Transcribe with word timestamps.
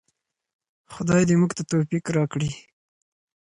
خدای 0.93 1.23
دې 1.29 1.35
موږ 1.39 1.51
ته 1.57 1.63
توفیق 1.71 2.05
راکړي. 2.17 2.49